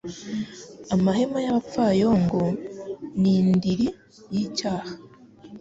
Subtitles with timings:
[0.95, 2.41] Amahema y’abapfayongo
[3.21, 3.87] ni indiri
[4.33, 4.91] y’icyaha